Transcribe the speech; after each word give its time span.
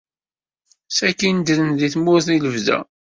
Sakkin 0.97 1.37
ddren 1.39 1.69
deg 1.79 1.91
tumert 1.93 2.27
i 2.35 2.37
lebda. 2.43 2.79